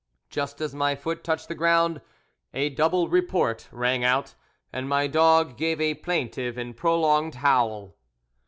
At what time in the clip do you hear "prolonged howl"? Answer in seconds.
6.75-7.95